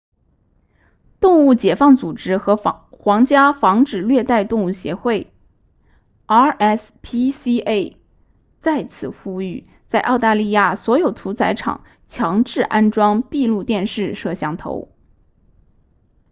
[1.19, 5.31] 动物解放组织和皇家防止虐待动物协会
[6.25, 7.97] rspca
[8.63, 14.89] 再次呼吁在澳大利亚所有屠宰场强制安装闭路电视摄像头